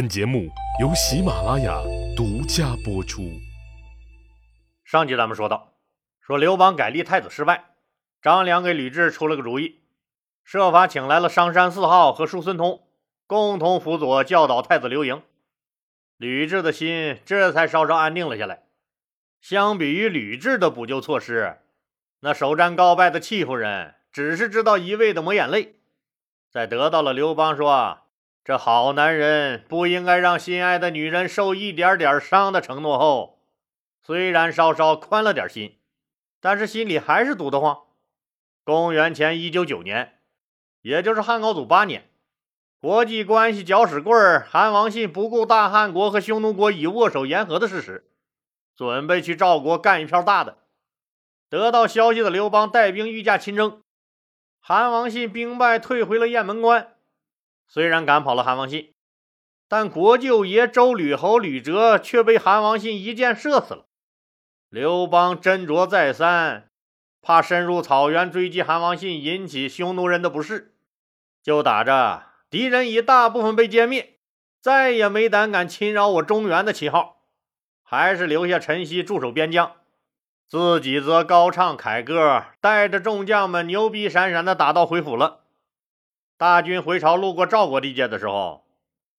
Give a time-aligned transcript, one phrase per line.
[0.00, 0.48] 本节目
[0.80, 1.78] 由喜马拉雅
[2.16, 3.38] 独家播出。
[4.82, 5.74] 上集咱们说到，
[6.22, 7.74] 说刘邦改立太子失败，
[8.22, 9.82] 张良给吕雉出了个主意，
[10.42, 12.88] 设法请来了商山四号和叔孙通，
[13.26, 15.22] 共同辅佐教导太子刘盈。
[16.16, 18.62] 吕雉的心这才稍稍安定了下来。
[19.42, 21.58] 相比于吕雉的补救措施，
[22.20, 25.74] 那首战告败的戚夫人只是知道一味的抹眼泪，
[26.50, 27.98] 在得到了刘邦说
[28.42, 33.38] 这好男人不应该让心爱的女人受一点点伤的承诺后。
[34.02, 35.78] 虽然稍稍宽了点心，
[36.40, 37.82] 但是心里还是堵得慌。
[38.64, 40.20] 公元前一九九年，
[40.80, 42.10] 也就是汉高祖八年，
[42.80, 48.10] 国际关系搅屎棍韩王信不顾大汉国和匈奴国已握手言和的事实，
[48.74, 50.56] 准备去赵国干一票大的。
[51.50, 53.82] 得到消息的刘邦带兵御驾亲征，
[54.60, 56.94] 韩王信兵败退回了雁门关。
[57.72, 58.92] 虽然赶跑了韩王信，
[59.68, 63.86] 但国舅爷周吕侯吕哲却被韩王信一箭射死了。
[64.68, 66.68] 刘邦斟酌再三，
[67.22, 70.74] 怕深入草原追击韩王信引起匈奴人的不适，
[71.44, 74.18] 就打着敌人已大部分被歼灭，
[74.60, 77.22] 再也没胆敢侵扰我中原的旗号，
[77.84, 79.76] 还是留下陈豨驻守边疆，
[80.48, 85.39] 自己则高唱凯歌，带着众将们牛逼闪闪地打道回府了。
[86.40, 88.64] 大军回朝路过赵国地界的时候，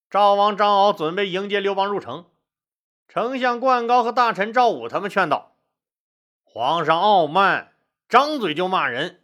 [0.10, 2.26] 赵王张敖准备迎接刘邦入城。
[3.08, 5.56] 丞相灌高和大臣赵武他们劝道
[6.44, 7.76] ：“皇上傲慢，
[8.10, 9.24] 张嘴就骂人，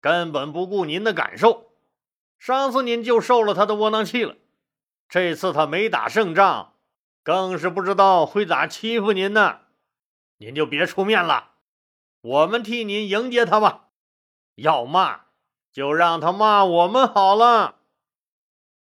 [0.00, 1.70] 根本不顾您的感受。
[2.40, 4.34] 上次您就受了他的窝囊气了，
[5.08, 6.72] 这次他没打胜仗，
[7.22, 9.60] 更是不知道会咋欺负您呢。
[10.38, 11.52] 您就别出面了，
[12.20, 13.90] 我们替您迎接他吧。
[14.56, 15.26] 要骂
[15.78, 17.76] 就让他骂我们好了。”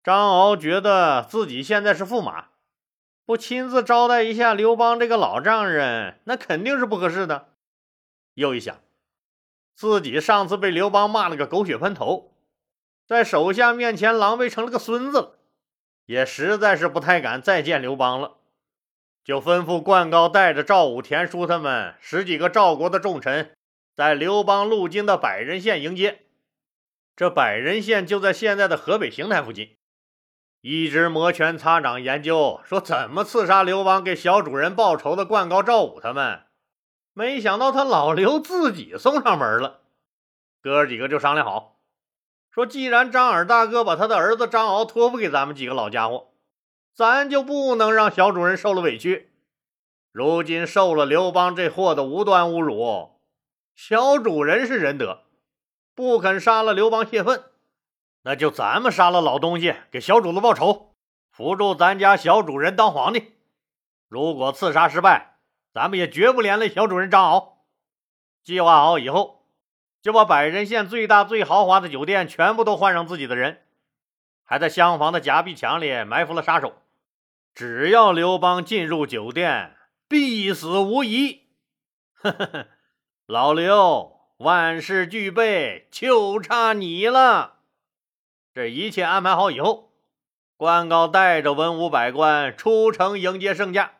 [0.04, 2.50] 张敖觉得自己现在是驸马。
[3.24, 7.48] 不亲自招待一下刘邦这个老丈人，那肯定是不合适的。
[8.34, 8.78] 又一想，
[9.74, 12.30] 自己上次被刘邦骂了个狗血喷头，
[13.04, 15.38] 在手下面前狼狈成了个孙子了，
[16.04, 18.36] 也实在是不太敢再见刘邦了。
[19.24, 23.56] 就吩咐灌高带着赵武、田叔他们十几个赵国的重臣，
[23.92, 26.25] 在刘邦路经的百人县迎接。
[27.16, 29.78] 这百人县就在现在的河北邢台附近。
[30.60, 36.42] 一直摩拳擦掌研究，说怎么刺杀刘邦给小主人报仇的灌高、赵武他们，
[37.14, 39.80] 没想到他老刘自己送上门了。
[40.60, 41.78] 哥几个就商量好，
[42.50, 46.34] 说既然张耳大哥把他的儿子张敖托付给咱们几个老家伙，
[46.94, 49.30] 咱就不能让小主人受了委屈。
[50.12, 53.20] 如今受了刘邦这货的无端侮辱，
[53.74, 55.25] 小主人是仁德，
[55.96, 57.42] 不肯杀了刘邦泄愤。
[58.22, 60.94] 那就咱们杀了老东西，给小主子报仇，
[61.30, 63.32] 扶助咱家小主人当皇帝。
[64.08, 65.38] 如果刺杀失败，
[65.72, 67.64] 咱们也绝不连累小主人张敖。
[68.44, 69.44] 计划好以后，
[70.02, 73.62] 就把百人县最大最豪华的酒店全部都换上自己的人，
[74.44, 76.74] 还在厢房的夹壁墙里埋伏了杀手。
[77.54, 79.76] 只要刘邦进入酒店，
[80.08, 81.46] 必死无疑。
[82.14, 82.66] 呵呵呵，
[83.26, 87.60] 老刘，万事俱备，就差你了。
[88.52, 89.92] 这一切安排好以后，
[90.56, 93.92] 关高带着文武百官出城迎接圣驾。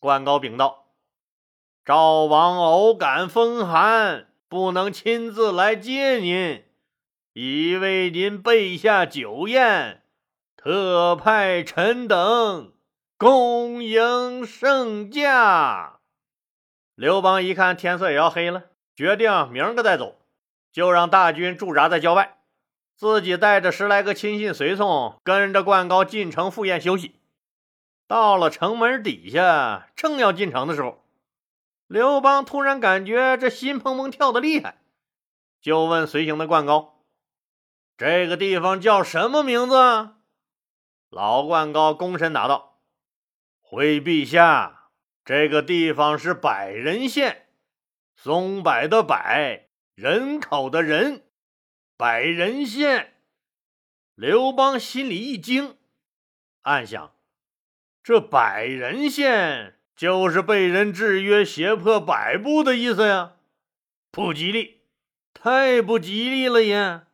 [0.00, 0.86] 关高禀道
[1.84, 6.64] ：“赵王偶感风寒，不能亲自来接您，
[7.32, 10.02] 已为您备下酒宴，
[10.56, 12.72] 特派臣等
[13.16, 16.00] 恭迎圣驾。”
[16.96, 20.16] 刘邦一看天色也要黑了，决定明儿个再走，
[20.72, 22.38] 就让大军驻扎在郊外。
[22.96, 27.16] 自己带着十来个亲信随从，跟着灌高进城赴宴休息。
[28.06, 31.02] 到了城门底下，正要进城的时候，
[31.88, 34.78] 刘邦突然感觉这心砰砰跳的厉害，
[35.60, 37.00] 就问随行的灌高
[37.98, 39.74] ：“这个地方叫什么名字？”
[41.10, 42.78] 老灌高躬身答道
[43.60, 44.90] ：“回陛下，
[45.24, 47.43] 这个地方是百人县，
[48.24, 51.24] 松柏的柏，人口的人。”
[51.94, 53.18] 百人县，
[54.14, 55.76] 刘邦心里一惊，
[56.62, 57.12] 暗想：
[58.02, 63.32] 这百人县就是被人制约胁迫摆布的意思呀，
[64.10, 64.80] 不吉利，
[65.34, 67.08] 太不吉利了呀！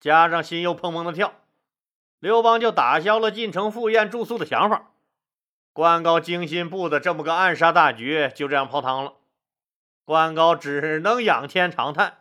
[0.00, 1.34] 加上心又砰砰的跳，
[2.18, 4.92] 刘邦就打消了进城赴宴住宿的想法。
[5.74, 9.16] 关高精心布的这么个暗杀大局，就这样泡汤了。
[10.04, 12.18] 关高只能仰天长叹。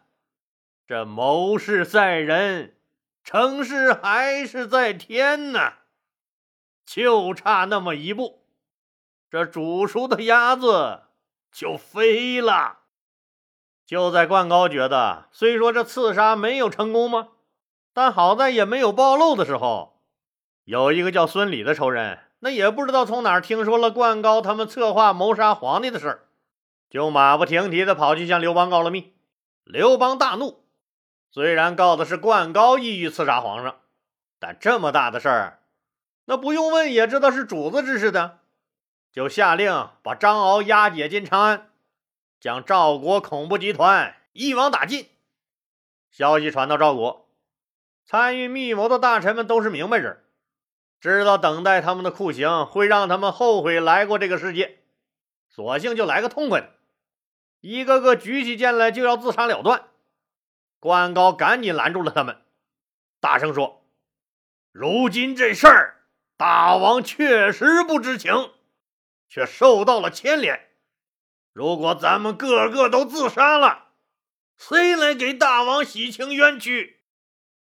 [0.87, 2.75] 这谋事在人，
[3.23, 5.73] 成事还是在天呢。
[6.85, 8.45] 就差那么一步，
[9.29, 11.03] 这煮熟的鸭子
[11.51, 12.79] 就飞了。
[13.85, 17.29] 就在关高觉得，虽说这刺杀没有成功吗？
[17.93, 20.01] 但好在也没有暴露的时候，
[20.63, 26.27] 有一个叫孙礼的仇人，那也不知道从哪儿听说了关高他们策划谋杀皇帝的事儿，
[26.93, 29.15] 就马不停蹄的跑去向刘邦告了密。
[29.63, 30.63] 刘邦大怒，
[31.31, 33.79] 虽然告的是冠高意欲刺杀皇上，
[34.37, 35.59] 但这么大的事儿，
[36.25, 38.41] 那不用问也知道是主子指示的，
[39.11, 41.71] 就下令把张敖押解进长安，
[42.39, 45.09] 将赵国恐怖集团一网打尽。
[46.11, 47.27] 消息传到赵国。
[48.05, 50.23] 参与密谋的大臣们都是明白人，
[51.01, 54.77] 知道等待他们的酷刑会让他们后悔来过这个世界，
[55.49, 56.69] 索性就来个痛快的，
[57.63, 59.87] 一个个举起剑来就要自杀了断。
[60.81, 62.41] 关高赶紧拦住了他们，
[63.21, 63.85] 大声说
[64.73, 66.03] ：“如今这事儿，
[66.35, 68.51] 大王确实不知情，
[69.29, 70.71] 却受到了牵连。
[71.53, 73.91] 如果咱们个个都自杀了，
[74.57, 76.99] 谁来给大王洗清冤屈？”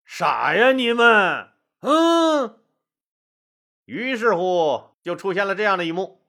[0.04, 1.51] 傻呀你们！
[1.81, 2.60] 嗯，
[3.86, 6.22] 于是乎就出现了这样的一幕：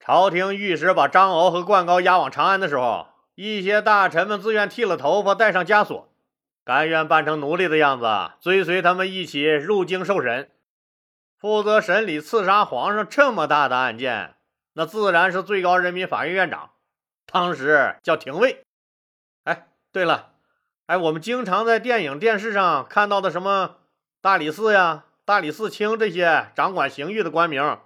[0.00, 6.08] 朝廷御史把张敖和冠高押往长安的时候，一些大臣们自愿剃了头发，戴上枷锁，
[6.64, 8.06] 甘愿扮成奴隶的样子，
[8.40, 10.50] 追随他们一起入京受审。
[11.36, 14.34] 负责审理刺杀皇上这么大的案件，
[14.72, 16.70] 那自然是最高人民法院院长，
[17.30, 18.64] 当时叫廷尉。
[19.44, 20.30] 哎，对了。
[20.86, 23.76] 哎，我们经常在电影、电视上看到的什么
[24.22, 27.78] 大理寺呀、大理寺卿这些掌管刑狱的官名，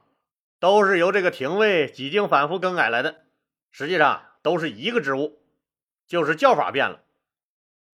[0.63, 3.25] 都是由这个廷尉几经反复更改来的。
[3.73, 5.43] 实际上都是一个职务，
[6.07, 7.01] 就是叫法变了。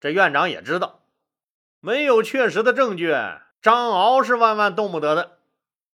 [0.02, 1.06] 这院长也知道，
[1.80, 3.16] 没有确实的证据，
[3.62, 5.38] 张敖是万万动不得的。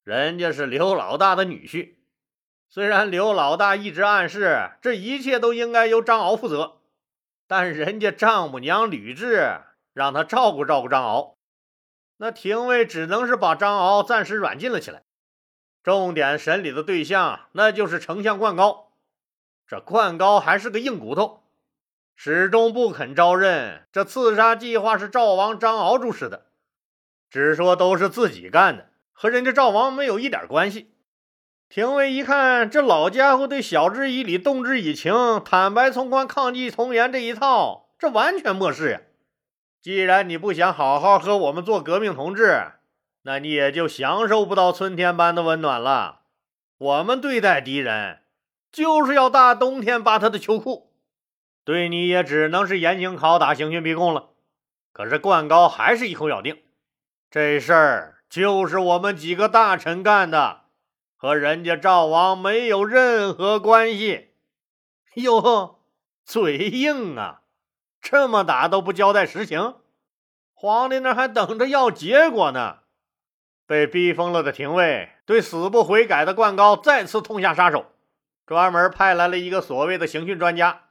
[0.03, 1.97] 人家是刘老大的女婿，
[2.71, 6.79] 虽然刘老大一直暗示这一切都应该由张敖负责。
[7.47, 9.61] 但人家丈母娘吕雉
[9.93, 11.37] 让他照顾照顾张敖，
[12.17, 15.03] 那廷尉只能是把张敖暂时软禁了起来。
[15.83, 18.93] 重点审理的对象那就是丞相冠高。
[19.67, 21.43] 这冠高还是个硬骨头，
[22.15, 26.47] 始终不肯招认这刺杀计划是赵王张敖主使的，
[27.31, 30.93] 只说都是自己干的，和人家赵王没有一点关系。
[31.69, 39.01] 廷尉一看，这老家伙对晓之以理、动之以情、坦白从宽、抗拒从严这一套，这完全漠视呀！
[39.81, 42.73] 既然你不想好好和我们做革命同志，
[43.23, 46.23] 那你也就享受不到春天般的温暖了。
[46.79, 48.23] 我们对待敌人，
[48.71, 50.93] 就是要大冬天扒他的秋裤，
[51.65, 54.31] 对你也只能是严刑拷打、刑讯逼供了。
[54.93, 56.63] 可是冠高还是一口咬定，
[57.31, 60.63] 这事儿就是我们几个大臣干的。
[61.17, 64.33] 和人家赵王没有任何关系，
[65.15, 65.79] 哟，
[66.25, 67.43] 嘴硬啊！
[68.01, 69.77] 这么打都不交代实情，
[70.53, 72.81] 皇帝那还等着要结果呢。
[73.73, 77.87] 被逼疯了的廷尉对死不悔改的冠高再次痛下杀手，
[78.45, 80.83] 专门派来了一个所谓的刑讯专家。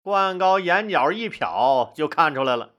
[0.00, 2.70] 冠高眼角一瞟就看出来了，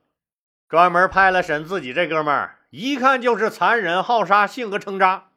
[0.68, 5.30] 专门派来审自己这哥们儿，一看就是残忍好杀，性格成渣。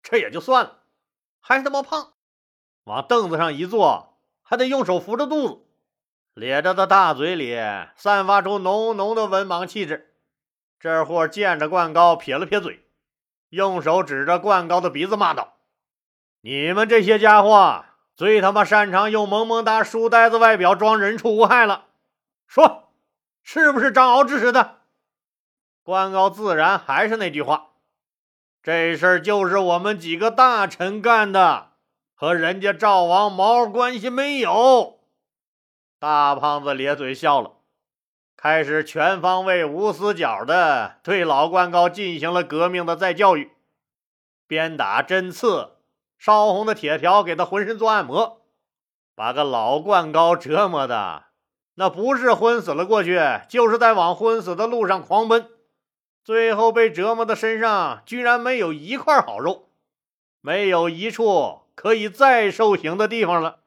[0.00, 0.82] 这也就算了。
[1.40, 2.12] 还他妈胖，
[2.84, 5.58] 往凳子上一坐，还得用手扶着肚子，
[6.34, 7.58] 咧着的大嘴里
[7.96, 10.14] 散发出浓浓的文盲气质。
[10.78, 12.85] 这货见着冠高，撇了撇嘴，
[13.48, 15.54] 用手指着冠高的鼻子骂道
[16.42, 17.84] ：“你们这些家伙
[18.14, 21.86] 最他妈擅长用萌萌哒书呆子外表装人畜无害了。
[22.46, 22.92] 说，
[23.42, 24.78] 是不是张敖指使的？”
[25.82, 27.68] 冠高自然还是那句话。
[28.62, 31.70] 这事儿就是我们几个大臣干的，
[32.14, 34.98] 和人家赵王毛关系没有。
[36.00, 37.55] 大胖子咧嘴笑了，
[38.36, 43.52] 开始全方位、无死角的对老冠高进行了革命的再教育，
[44.46, 45.70] 鞭打、针刺、
[46.18, 48.42] 烧红的铁条给他浑身做按摩，
[49.14, 51.24] 把个老冠高折磨的
[51.76, 55.48] 那不是昏死了过去，就是在往昏死的路上狂奔。
[56.22, 59.70] 最后被折磨的身上居然没有一块好肉，
[60.40, 63.60] 没有一处可以再受刑的地方了，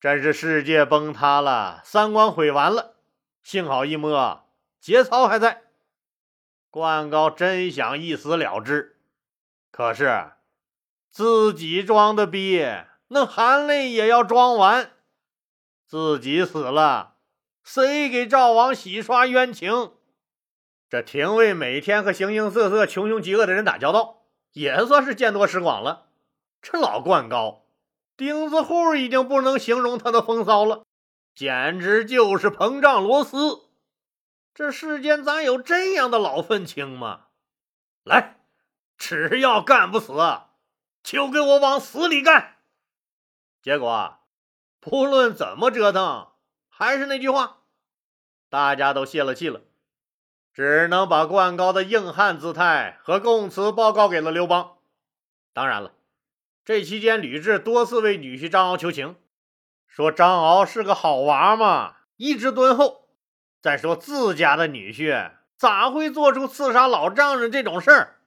[0.00, 2.97] 真是世界崩塌了，三观毁完了。
[3.42, 4.44] 幸好一摸，
[4.80, 5.62] 节操还在。
[6.70, 8.98] 冠高真想一死了之，
[9.70, 10.32] 可是
[11.10, 12.62] 自己装的逼，
[13.08, 14.92] 那含泪也要装完。
[15.86, 17.14] 自己死了，
[17.64, 19.92] 谁给赵王洗刷冤情？
[20.90, 26.08] 这廷尉每天和形形色色、穷凶极恶的人打交道，也算是见多识广了。
[26.60, 27.66] 这老灌高，
[28.16, 30.84] 钉子户已经不能形容他的风骚了，
[31.38, 33.68] 简直就是膨胀螺丝。
[34.52, 37.26] 这世间咋有这样的老愤青吗？
[38.02, 38.40] 来，
[38.96, 40.12] 只要干不死，
[41.00, 42.56] 就给我往死里干！
[43.62, 44.18] 结果，
[44.80, 46.32] 不论怎么折腾，
[46.68, 47.58] 还是那句话，
[48.50, 49.60] 大家都泄了气了，
[50.52, 54.78] 只能把灌高的硬汉姿态和供词报告给了刘邦。
[55.52, 55.94] 当然了，
[56.64, 59.14] 这期间吕雉多次为女婿张敖求情，
[59.98, 63.08] 说张敖是个好娃嘛，一直敦厚。
[63.60, 68.18] 再说自家的女婿咋会做出刺杀老丈人这种事儿？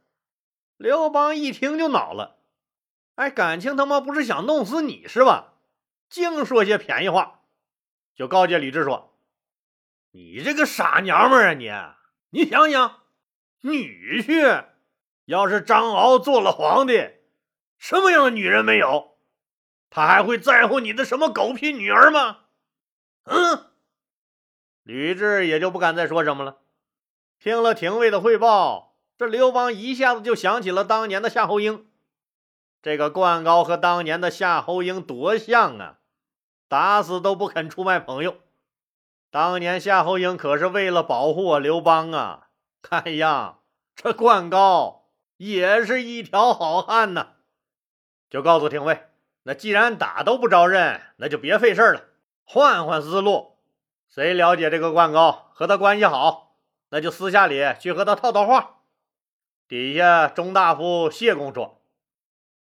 [0.75, 2.39] 刘邦一听就恼了，
[3.15, 5.53] 哎，感情他妈不是想弄死你是吧？
[6.09, 7.39] 净说些便宜话，
[8.17, 9.15] 就告诫吕雉说
[10.11, 11.71] ：“你这个傻娘们儿啊，你
[12.31, 12.99] 你想想，
[13.61, 14.65] 女婿
[15.23, 17.11] 要是张敖做了皇帝，
[17.77, 19.10] 什么样的女人没有？
[19.91, 22.39] 他还会在乎你的什么狗屁女儿吗？
[23.25, 23.67] 嗯。”
[24.81, 26.57] 吕雉也就不敢再说什么了。
[27.37, 31.87] 听了廷尉的汇报，这刘邦一下子就想起了当年的夏侯婴。
[32.81, 35.99] 这个灌高和当年的夏侯婴多像啊！
[36.67, 38.37] 打死都不肯出卖朋友。
[39.29, 42.47] 当年夏侯婴可是为了保护我刘邦啊！
[42.81, 43.59] 看样
[43.95, 47.33] 这灌高也是一条好汉呐。
[48.29, 49.10] 就告诉廷尉，
[49.43, 52.03] 那既然打都不招认，那就别费事了，
[52.43, 53.57] 换换思路。
[54.09, 56.57] 谁了解这个灌高，和他关系好，
[56.89, 58.81] 那就私下里去和他套套话。
[59.67, 61.81] 底下钟大夫谢公说：“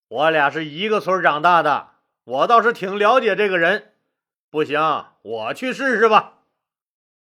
[0.09, 1.88] 我俩是一个村长大的，
[2.25, 3.95] 我倒是挺了解这个人。
[4.50, 4.81] 不行，
[5.23, 6.35] 我去试试吧。”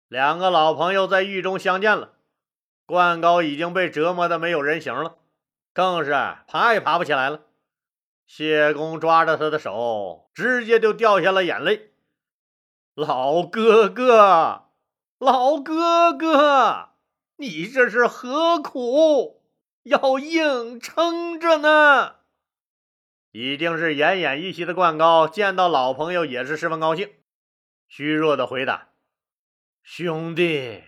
[0.06, 2.12] 两个老朋友在狱中相见了。
[2.86, 5.16] 灌高已经被折磨的没有人形了，
[5.72, 6.12] 更是
[6.46, 7.40] 爬也爬不起来了。
[8.26, 11.92] 谢公抓着他的手，直接就掉下了眼泪。
[12.94, 14.70] 老哥哥，
[15.18, 16.90] 老哥哥，
[17.36, 19.42] 你这是何苦？
[19.82, 22.16] 要硬撑着呢？
[23.32, 27.10] 已经是奄奄一息的冠高，见到老朋友也是十分高兴，
[27.88, 28.90] 虚弱的回答
[29.82, 30.84] ：“兄弟，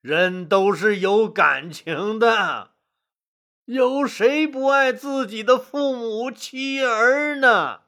[0.00, 2.70] 人都是有感情的，
[3.68, 7.82] 有谁不爱自己的父母妻儿呢？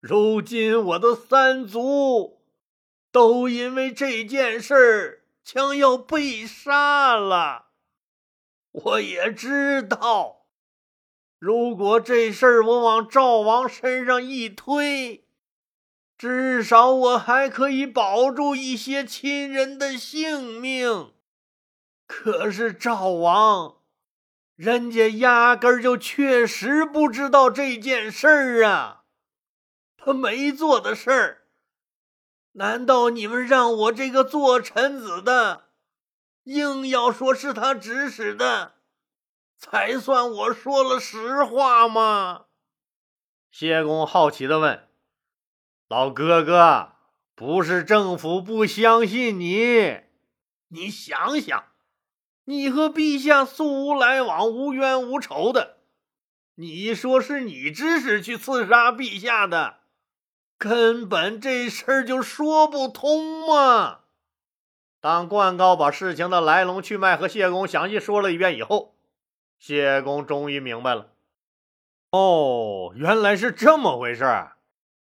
[0.00, 2.38] 如今我的三族……”
[3.10, 7.68] 都因为这件事将要被杀了，
[8.70, 10.46] 我也知道，
[11.38, 15.24] 如果这事儿我往赵王身上一推，
[16.18, 21.12] 至少我还可以保住一些亲人的性命。
[22.06, 23.77] 可是赵王，
[24.58, 29.04] 人家压根儿就确实不知道这件事儿啊，
[29.96, 31.46] 他没做的事儿。
[32.54, 35.68] 难道你们让我这个做臣子的，
[36.42, 38.72] 硬要说是他指使的，
[39.56, 42.46] 才算我说了实话吗？
[43.52, 44.88] 谢公好奇的问
[45.86, 46.94] ：“老哥哥，
[47.36, 50.00] 不是政府不相信你，
[50.70, 51.64] 你想想，
[52.48, 55.76] 你和陛下素无来往，无冤无仇的，
[56.54, 59.80] 你说是你指使去刺杀陛下的？”
[60.56, 63.98] 根本这事儿就说不通嘛！
[64.98, 68.94] 当冠高把事情的来龙去脉和谢公详细说了一遍以后，
[69.58, 71.08] 谢公终于明白了。
[72.12, 74.56] 哦，原来是这么回事儿！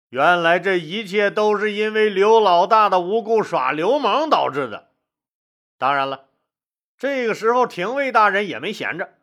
[0.08, 4.88] 原来这一切都是因为刘老大的无故耍流氓导致的。
[5.76, 6.24] 当然了，
[6.96, 9.14] 这个时候廷尉大人也没闲着，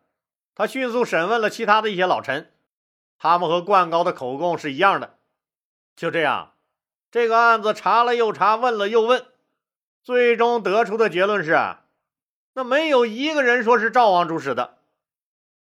[0.54, 2.52] 他迅速审问了其他的一些老臣，
[3.18, 5.18] 他们和冠高的口供是一样的。
[5.96, 6.52] 就这样，
[7.10, 9.26] 这个案子查了又查，问了又问，
[10.02, 11.56] 最终得出的结论是：
[12.54, 14.78] 那没有一个人说是赵王主使的。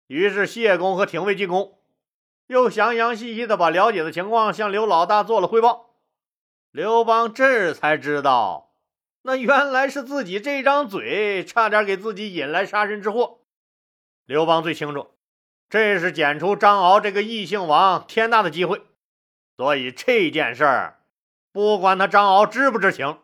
[0.08, 1.78] 于是谢公和廷尉进宫，
[2.48, 5.92] 又详详细细的把了解的情况向刘老大做了汇报。
[6.72, 8.69] 刘邦这才知道，
[9.22, 13.40] 那原来是自己这张嘴差点给自己引来杀身之祸。
[14.26, 15.16] 刘邦最清楚，
[15.70, 18.82] 这是剪除张敖这个异姓王天大的机会。
[19.58, 21.00] 所以这件事儿，
[21.52, 23.20] 不管他张敖知不知情，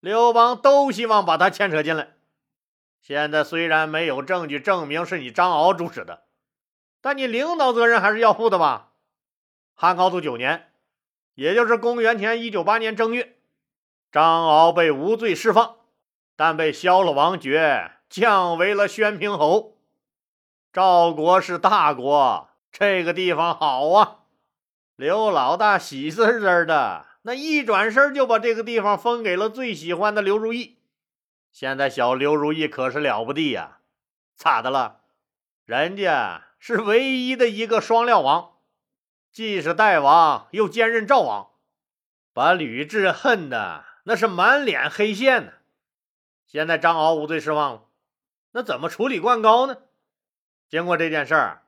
[0.00, 2.14] 刘邦都希望把他牵扯进来。
[3.00, 6.24] 现在虽然没有证据证明是你张敖主使的，
[7.00, 8.92] 但你领导责任还是要负的吧？
[9.74, 10.72] 汉高祖九年，
[11.34, 13.39] 也就是公元前一九八年正月，
[14.12, 15.76] 张敖被无罪释放，
[16.34, 19.76] 但被削了王爵，降为了宣平侯。
[20.72, 24.18] 赵国是大国，这个地方好啊！
[24.96, 30.78] 刘老大喜滋滋的，那一转身就把这个地方分给了最喜欢的刘如意。
[31.52, 33.78] 现在小刘如意可是了不地呀！
[34.34, 35.02] 咋的了？
[35.64, 38.54] 人家是唯一的一个双料王，
[39.32, 41.50] 既是代王，又兼任赵王，
[42.32, 45.52] 把吕雉恨的那是满脸黑线呢。
[46.46, 47.82] 现在张敖无罪释放了，
[48.52, 49.76] 那怎么处理灌高呢？
[50.68, 51.62] 经过这件事儿。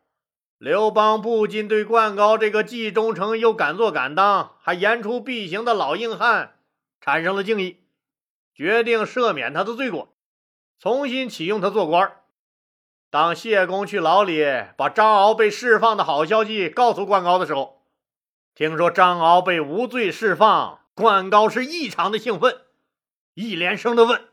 [0.59, 6.61] 刘邦不仅对灌高这个既忠诚又敢做敢当、还言出必行的老硬汉
[7.01, 7.85] 产生了敬意，
[8.55, 10.15] 决定赦免他的罪过，
[10.79, 12.13] 重新启用他做官。
[13.11, 14.47] 当谢公去牢里
[14.77, 17.83] 把张敖被释放的好消息告诉灌高的时候，
[18.55, 22.67] 听说张敖被无罪释放，灌高是异常的兴奋，
[23.35, 24.29] 一连声的问：“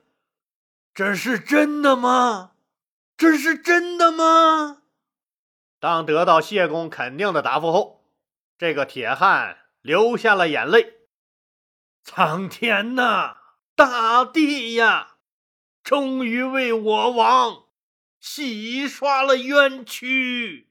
[0.93, 2.51] 这是真的吗？
[3.15, 4.81] 这是真的吗？”
[5.79, 8.03] 当得到谢公肯定的答复后，
[8.57, 10.97] 这个铁汉流下了眼泪。
[12.03, 13.37] 苍天呐，
[13.75, 15.15] 大地呀，
[15.81, 17.67] 终于为我王
[18.19, 20.69] 洗刷了冤屈。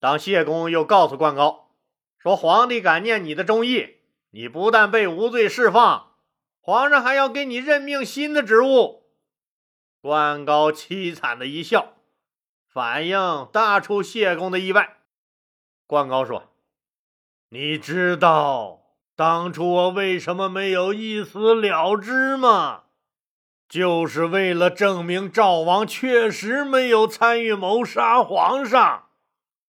[0.00, 1.76] 当谢公又告诉灌高
[2.18, 3.99] 说：“皇帝感念你的忠义，
[4.30, 6.12] 你不但被无罪释放，
[6.60, 9.04] 皇上还要给你任命新的职务。”
[10.00, 11.94] 灌高凄惨的一笑。
[12.72, 14.98] 反应大出谢公的意外。
[15.88, 16.52] 灌高说
[17.50, 22.84] ：“你知道当初我为什么没有一死了之吗？
[23.68, 29.08] 就是为了证明赵王确实没有参与谋杀皇上。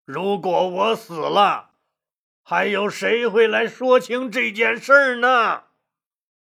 [0.05, 1.71] 如果我死了，
[2.45, 5.65] 还有谁会来说清这件事儿呢？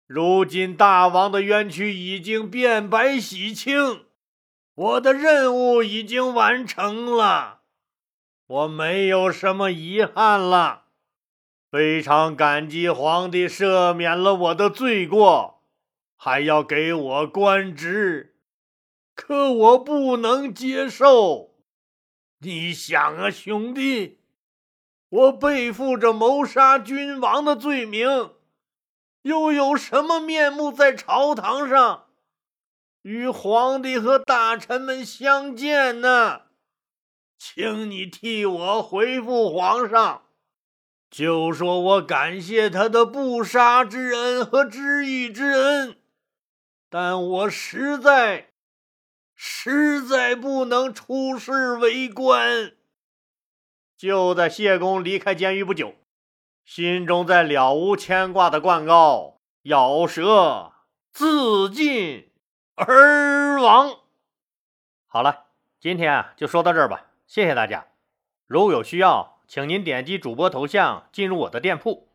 [0.06, 4.04] 如今大王的冤屈已经变白洗清。”
[4.75, 7.62] 我的任务已经完成了，
[8.46, 10.88] 我没有什么遗憾了。
[11.72, 15.62] 非常感激皇帝赦免了我的罪过，
[16.18, 18.36] 还要给我官职，
[19.16, 21.55] 可我不能接受。
[22.40, 24.20] 你想啊，兄弟，
[25.16, 28.34] 我背负着谋杀君王的罪名，
[29.22, 32.08] 又有什么面目在朝堂上？
[33.04, 36.42] 与皇帝和大臣们相见呢，
[37.38, 40.24] 请你替我回复皇上，
[41.10, 45.98] 就说我感谢他的不杀之恩和知遇之恩，
[46.90, 48.50] 但我实在、
[49.34, 52.74] 实在不能出仕为官。
[53.98, 55.96] 就在谢公离开监狱不久，
[56.66, 60.74] 心中在了无牵挂的灌高咬舌
[61.12, 62.31] 自尽。
[62.77, 64.00] 而亡。
[65.08, 65.46] 好了，
[65.79, 67.86] 今天啊就说到这儿吧，谢谢大家。
[68.48, 72.10] 如有需要，请您点击主播头像进入我的店铺，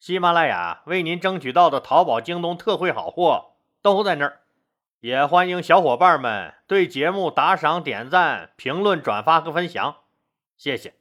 [0.00, 4.40] 喜马拉雅为您争取到的淘宝、京东特惠好货都在那儿。
[5.00, 9.96] 也欢迎小伙伴们对节目打赏、点赞、评论、转发和分享，
[10.56, 10.94] 谢谢。